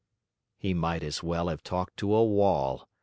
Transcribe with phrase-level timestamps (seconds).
[0.57, 2.89] He might as well have talked to a wall.